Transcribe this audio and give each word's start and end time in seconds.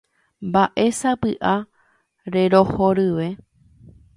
Mba'e 0.47 0.85
sa'ýpa 0.99 1.53
rerohoryve. 2.37 3.29